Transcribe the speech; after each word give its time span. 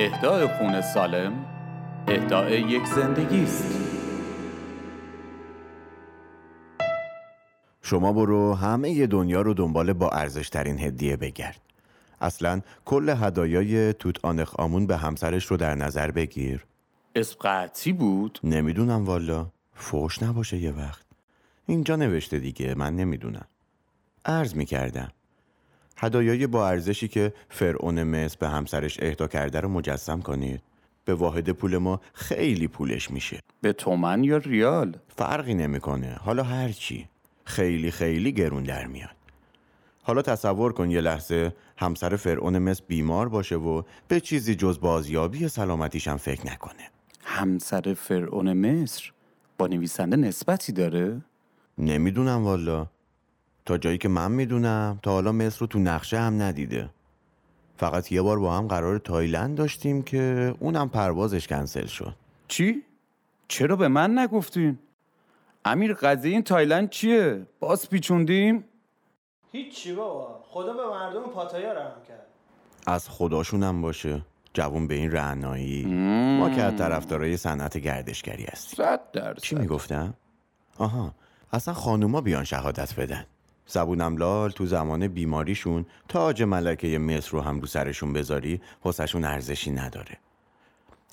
اهدای 0.00 0.46
خون 0.46 0.80
سالم 0.80 1.46
اهدای 2.08 2.60
یک 2.60 2.86
زندگی 2.86 3.42
است. 3.42 3.80
شما 7.82 8.12
برو 8.12 8.54
همه 8.54 9.06
دنیا 9.06 9.42
رو 9.42 9.54
دنبال 9.54 9.92
با 9.92 10.10
ارزش 10.10 10.48
ترین 10.48 10.78
هدیه 10.78 11.16
بگرد. 11.16 11.60
اصلا 12.20 12.60
کل 12.84 13.08
هدایای 13.08 13.92
توت 13.92 14.24
آنخ 14.24 14.54
آمون 14.58 14.86
به 14.86 14.96
همسرش 14.96 15.46
رو 15.46 15.56
در 15.56 15.74
نظر 15.74 16.10
بگیر. 16.10 16.64
اسم 17.14 17.36
قطعی 17.40 17.92
بود؟ 17.92 18.40
نمی‌دونم 18.44 19.04
والا. 19.04 19.46
فوش 19.74 20.22
نباشه 20.22 20.56
یه 20.56 20.72
وقت. 20.72 21.06
اینجا 21.66 21.96
نوشته 21.96 22.38
دیگه 22.38 22.74
من 22.74 22.96
نمی‌دونم. 22.96 23.46
عرض 24.24 24.54
می‌کردم. 24.54 25.08
هدایای 25.98 26.46
با 26.46 26.68
ارزشی 26.68 27.08
که 27.08 27.32
فرعون 27.48 28.02
مصر 28.02 28.36
به 28.40 28.48
همسرش 28.48 28.98
اهدا 29.02 29.26
کرده 29.26 29.60
رو 29.60 29.68
مجسم 29.68 30.20
کنید. 30.20 30.62
به 31.04 31.14
واحد 31.14 31.50
پول 31.50 31.78
ما 31.78 32.00
خیلی 32.12 32.68
پولش 32.68 33.10
میشه. 33.10 33.40
به 33.60 33.72
تومن 33.72 34.24
یا 34.24 34.36
ریال؟ 34.36 34.96
فرقی 35.16 35.54
نمی‌کنه. 35.54 36.18
حالا 36.20 36.42
هر 36.42 36.68
چی. 36.68 37.08
خیلی 37.44 37.90
خیلی 37.90 38.32
گرون 38.32 38.62
در 38.62 38.86
میاد. 38.86 39.16
حالا 40.02 40.22
تصور 40.22 40.72
کن 40.72 40.90
یه 40.90 41.00
لحظه 41.00 41.54
همسر 41.76 42.16
فرعون 42.16 42.58
مصر 42.58 42.82
بیمار 42.86 43.28
باشه 43.28 43.56
و 43.56 43.82
به 44.08 44.20
چیزی 44.20 44.54
جز 44.54 44.80
بازیابی 44.80 45.48
سلامتیش 45.48 46.08
هم 46.08 46.16
فکر 46.16 46.46
نکنه. 46.46 46.90
همسر 47.24 47.94
فرعون 47.94 48.52
مصر 48.52 49.12
با 49.58 49.66
نویسنده 49.66 50.16
نسبتی 50.16 50.72
داره؟ 50.72 51.20
نمی‌دونم 51.78 52.44
والا. 52.44 52.86
تا 53.68 53.78
جایی 53.78 53.98
که 53.98 54.08
من 54.08 54.32
می‌دونم. 54.32 54.98
تا 55.02 55.12
حالا 55.12 55.32
مصر 55.32 55.60
رو 55.60 55.66
تو 55.66 55.78
نقشه 55.78 56.18
هم 56.18 56.42
ندیده. 56.42 56.90
فقط 57.76 58.12
یه 58.12 58.22
بار 58.22 58.38
با 58.38 58.56
هم 58.56 58.66
قرار 58.68 58.98
تایلند 58.98 59.56
داشتیم 59.56 60.02
که 60.02 60.54
اونم 60.58 60.88
پروازش 60.88 61.48
کنسل 61.48 61.86
شد. 61.86 62.14
چی؟ 62.48 62.82
چرا 63.48 63.76
به 63.76 63.88
من 63.88 64.18
نگفتین؟ 64.18 64.78
امیر 65.64 65.94
قضیه 65.94 66.32
این 66.32 66.42
تایلند 66.42 66.90
چیه؟ 66.90 67.46
باز 67.60 67.88
پیچوندیم؟ 67.88 68.64
هیچی 69.52 69.94
بابا. 69.94 70.40
خدا 70.48 70.72
به 70.72 70.86
مردم 70.86 71.22
پاتایا 71.22 71.72
رحم 71.72 72.02
کرد. 72.08 72.26
از 72.86 73.08
خداشونم 73.08 73.82
باشه. 73.82 74.22
جوون 74.54 74.86
به 74.86 74.94
این 74.94 75.12
رعنایی. 75.12 75.84
ما 76.40 76.50
که 76.50 76.62
از 76.62 76.76
طرفدارای 76.76 77.36
صنعت 77.36 77.78
گردشگری 77.78 78.44
هستیم. 78.44 78.76
صد 78.76 79.00
درصد. 79.12 79.42
چی 79.42 79.54
می‌گفتم؟ 79.54 80.14
آها. 80.78 81.14
اصلا 81.52 81.74
خانوما 81.74 82.20
بیان 82.20 82.44
شهادت 82.44 83.00
بدن. 83.00 83.26
زبونم 83.68 84.16
لال 84.16 84.50
تو 84.50 84.66
زمان 84.66 85.08
بیماریشون 85.08 85.86
تاج 86.08 86.42
ملکه 86.42 86.98
مصر 86.98 87.30
رو 87.30 87.40
هم 87.40 87.60
رو 87.60 87.66
سرشون 87.66 88.12
بذاری 88.12 88.60
حسشون 88.80 89.24
ارزشی 89.24 89.70
نداره 89.70 90.18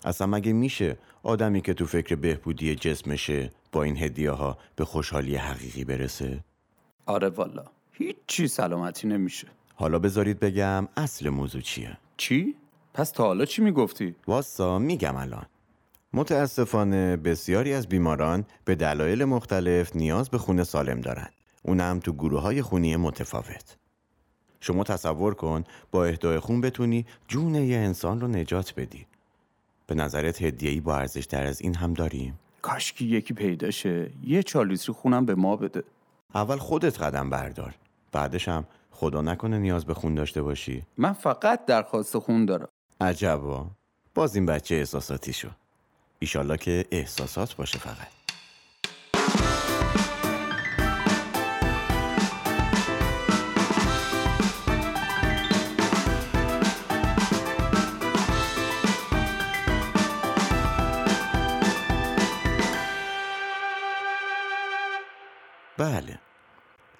اصلا 0.05 0.27
مگه 0.27 0.53
میشه 0.53 0.97
آدمی 1.23 1.61
که 1.61 1.73
تو 1.73 1.85
فکر 1.85 2.15
بهبودی 2.15 2.75
جسمشه 2.75 3.51
با 3.71 3.83
این 3.83 3.97
هدیه 3.97 4.31
ها 4.31 4.57
به 4.75 4.85
خوشحالی 4.85 5.35
حقیقی 5.35 5.83
برسه؟ 5.83 6.39
آره 7.05 7.29
والا 7.29 7.63
هیچی 7.91 8.47
سلامتی 8.47 9.07
نمیشه 9.07 9.47
حالا 9.75 9.99
بذارید 9.99 10.39
بگم 10.39 10.87
اصل 10.97 11.29
موضوع 11.29 11.61
چیه 11.61 11.97
چی؟ 12.17 12.55
پس 12.93 13.11
تا 13.11 13.23
حالا 13.23 13.45
چی 13.45 13.61
می‌گفتی؟ 13.61 14.15
واسا 14.27 14.79
میگم 14.79 15.15
الان 15.15 15.45
متاسفانه 16.13 17.17
بسیاری 17.17 17.73
از 17.73 17.87
بیماران 17.87 18.45
به 18.65 18.75
دلایل 18.75 19.25
مختلف 19.25 19.95
نیاز 19.95 20.29
به 20.29 20.37
خون 20.37 20.63
سالم 20.63 21.01
دارند 21.01 21.33
اونم 21.65 21.99
تو 21.99 22.13
گروه 22.13 22.41
های 22.41 22.61
خونی 22.61 22.95
متفاوت. 22.95 23.77
شما 24.59 24.83
تصور 24.83 25.33
کن 25.33 25.63
با 25.91 26.05
اهدای 26.05 26.39
خون 26.39 26.61
بتونی 26.61 27.05
جون 27.27 27.55
یه 27.55 27.77
انسان 27.77 28.21
رو 28.21 28.27
نجات 28.27 28.73
بدی. 28.77 29.05
به 29.87 29.95
نظرت 29.95 30.41
هدیه‌ای 30.41 30.79
با 30.79 30.95
ارزش 30.95 31.25
تر 31.25 31.45
از 31.45 31.61
این 31.61 31.75
هم 31.75 31.93
داریم؟ 31.93 32.39
کاشکی 32.61 33.05
یکی 33.05 33.33
پیدا 33.33 33.71
شه 33.71 34.11
یه 34.23 34.43
چهار 34.43 34.65
لیتری 34.65 34.93
خونم 34.93 35.25
به 35.25 35.35
ما 35.35 35.55
بده. 35.55 35.83
اول 36.35 36.57
خودت 36.57 37.01
قدم 37.01 37.29
بردار. 37.29 37.75
بعدش 38.11 38.47
هم 38.47 38.65
خدا 38.91 39.21
نکنه 39.21 39.57
نیاز 39.57 39.85
به 39.85 39.93
خون 39.93 40.15
داشته 40.15 40.41
باشی. 40.41 40.83
من 40.97 41.13
فقط 41.13 41.65
درخواست 41.65 42.17
خون 42.17 42.45
دارم. 42.45 42.67
عجبا. 43.01 43.67
باز 44.15 44.35
این 44.35 44.45
بچه 44.45 44.75
احساساتی 44.75 45.33
شو 45.33 45.49
ایشالله 46.19 46.57
که 46.57 46.85
احساسات 46.91 47.55
باشه 47.55 47.77
فقط. 47.77 48.24
بله. 65.85 66.19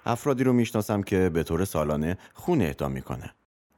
افرادی 0.06 0.44
رو 0.44 0.52
می‌شناسم 0.52 1.02
که 1.02 1.28
به 1.28 1.42
طور 1.42 1.64
سالانه 1.64 2.18
خون 2.34 2.62
اهدا 2.62 2.88
می‌کنه. 2.88 3.34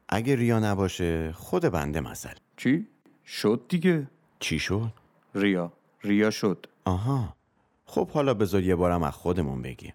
اگه 0.09 0.37
ریا 0.37 0.59
نباشه 0.59 1.33
خود 1.33 1.63
بنده 1.63 2.01
مثل. 2.01 2.35
چی؟ 2.57 2.87
شد 3.25 3.65
دیگه. 3.69 4.07
چی 4.39 4.59
شد؟ 4.59 4.93
ریا. 5.35 5.73
ریا 6.05 6.31
شد. 6.31 6.67
آها. 6.85 7.35
خب 7.87 8.11
حالا 8.11 8.35
بذار 8.35 8.63
یه 8.63 8.75
بارم 8.75 9.03
از 9.03 9.15
خودمون 9.15 9.63
بگیم. 9.63 9.93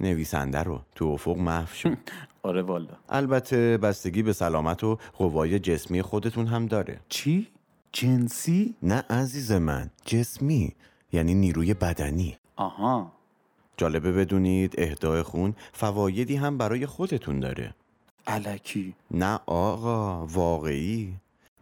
نویسنده 0.00 0.62
رو 0.62 0.80
تو 0.94 1.04
افق 1.06 1.36
محو 1.36 1.74
شد. 1.74 1.98
آره 2.42 2.62
والا. 2.62 2.94
البته 3.08 3.78
بستگی 3.78 4.22
به 4.22 4.32
سلامت 4.32 4.84
و 4.84 4.98
قوای 5.12 5.58
جسمی 5.58 6.02
خودتون 6.02 6.46
هم 6.46 6.66
داره. 6.66 7.00
چی؟ 7.08 7.48
جنسی؟ 7.92 8.74
نه 8.82 9.04
عزیز 9.10 9.52
من 9.52 9.90
جسمی. 10.04 10.74
یعنی 11.12 11.34
نیروی 11.34 11.74
بدنی. 11.74 12.36
آها. 12.56 13.12
جالبه 13.76 14.12
بدونید 14.12 14.74
اهدای 14.78 15.22
خون 15.22 15.54
فوایدی 15.72 16.36
هم 16.36 16.58
برای 16.58 16.86
خودتون 16.86 17.40
داره. 17.40 17.74
علکی. 18.26 18.94
نه 19.10 19.40
آقا 19.46 20.26
واقعی. 20.26 21.12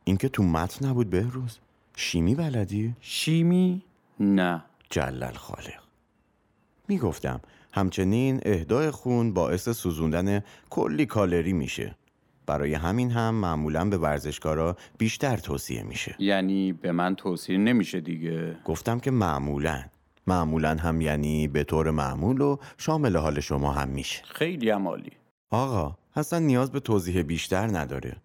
این 0.05 0.17
که 0.17 0.29
تو 0.29 0.43
متن 0.43 0.87
نبود 0.87 1.11
بهروز. 1.11 1.59
شیمی 1.97 2.35
بلدی؟ 2.35 2.95
شیمی؟ 3.01 3.83
نه. 4.21 4.65
جلل 4.91 5.33
خالق. 5.33 5.83
می‌گفتم 6.89 7.41
همچنین 7.73 8.41
اهدای 8.43 8.91
خون 8.91 9.35
باعث 9.35 9.69
سوزوندن 9.69 10.43
کلی 10.71 11.07
کالری 11.07 11.53
میشه. 11.53 11.95
برای 12.47 12.75
همین 12.75 13.11
هم 13.11 13.35
معمولا 13.35 13.85
به 13.85 13.99
ورزشکارا 13.99 14.77
بیشتر 14.99 15.37
توصیه 15.37 15.83
میشه. 15.83 16.17
یعنی 16.19 16.73
به 16.73 16.93
من 16.93 17.15
توصیه 17.15 17.59
نمیشه 17.59 18.01
دیگه. 18.01 18.57
گفتم 18.65 19.01
که 19.01 19.11
معمولا. 19.11 19.83
معمولا 20.27 20.77
هم 20.77 21.01
یعنی 21.01 21.49
به 21.49 21.65
طور 21.65 21.91
معمول 21.91 22.41
و 22.41 22.57
شامل 22.79 23.17
حال 23.17 23.41
شما 23.41 23.73
هم 23.73 23.89
میشه. 23.89 24.23
خیلی 24.25 24.71
هم 24.71 24.89
عالی. 24.89 25.13
آقا 25.51 25.97
اصلا 26.17 26.39
نیاز 26.39 26.73
به 26.73 26.81
توضیح 26.81 27.23
بیشتر 27.23 27.67
نداره. 27.67 28.17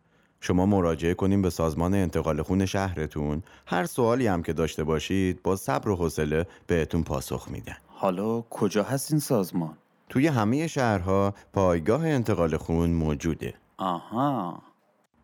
شما 0.42 0.66
مراجعه 0.66 1.14
کنیم 1.14 1.42
به 1.42 1.50
سازمان 1.50 1.94
انتقال 1.94 2.42
خون 2.42 2.66
شهرتون. 2.66 3.44
هر 3.66 3.86
سوالی 3.86 4.28
هم 4.28 4.44
که 4.44 4.54
داشته 4.54 4.84
باشید 4.84 5.44
با 5.44 5.56
صبر 5.56 5.90
و 5.90 5.96
حوصله 5.96 6.46
بهتون 6.68 7.04
پاسخ 7.04 7.48
میدن. 7.52 7.78
حالا 7.88 8.42
کجا 8.42 8.84
هست 8.84 9.12
این 9.12 9.20
سازمان؟ 9.20 9.78
توی 10.10 10.28
همه 10.28 10.68
شهرها 10.68 11.34
پایگاه 11.54 12.08
انتقال 12.08 12.58
خون 12.58 12.90
موجوده. 12.90 13.54
آها. 13.78 14.62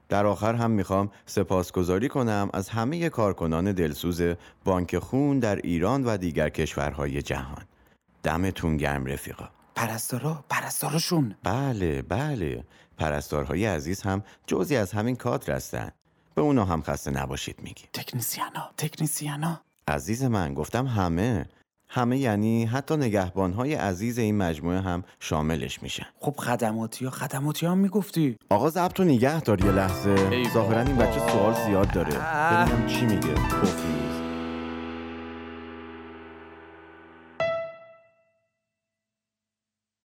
در 0.09 0.25
آخر 0.25 0.55
هم 0.55 0.71
می‌خوام 0.71 1.11
سپاسگزاری 1.25 2.09
کنم 2.09 2.49
از 2.53 2.69
همه 2.69 3.09
کارکنان 3.09 3.71
دلسوز 3.71 4.21
بانک 4.65 4.97
خون 4.97 5.39
در 5.39 5.55
ایران 5.55 6.03
و 6.03 6.17
دیگر 6.17 6.49
کشورهای 6.49 7.21
جهان. 7.21 7.63
دمتون 8.23 8.77
گرم 8.77 9.05
رفیقا. 9.05 9.45
پرستارا 9.75 10.45
پرستاراشون 10.49 11.35
بله 11.43 12.01
بله. 12.01 12.63
پرستارهای 12.97 13.65
عزیز 13.65 14.01
هم 14.01 14.23
جزی 14.47 14.75
از 14.75 14.91
همین 14.91 15.15
کادر 15.15 15.53
هستن. 15.53 15.91
به 16.35 16.41
اونا 16.41 16.65
هم 16.65 16.81
خسته 16.81 17.11
نباشید 17.11 17.55
میگی 17.63 17.83
تکنیسیانا 17.93 18.69
تکنیسیانا 18.77 19.61
عزیز 19.87 20.23
من 20.23 20.53
گفتم 20.53 20.87
همه. 20.87 21.45
همه 21.89 22.17
یعنی 22.17 22.65
حتی 22.65 22.97
نگهبانهای 22.97 23.73
عزیز 23.73 24.17
این 24.17 24.37
مجموعه 24.37 24.81
هم 24.81 25.03
شاملش 25.19 25.83
میشن. 25.83 26.05
خب 26.19 26.35
خدماتی 26.37 27.05
ها 27.05 27.11
خدماتی 27.11 27.65
هم 27.65 27.77
می‌گفتی. 27.77 28.37
آقا 28.49 28.69
ضبط 28.69 28.99
و 28.99 29.03
نگه 29.03 29.41
دار 29.41 29.65
یه 29.65 29.71
لحظه. 29.71 30.43
ظاهرا 30.53 30.81
این 30.81 30.95
بچه. 30.95 31.19
سوال 31.19 31.53
زیاد 31.65 31.91
داره. 31.91 32.09
ببینم 32.09 32.87
چی 32.87 33.05
میگه. 33.05 33.33
گفت 33.33 33.77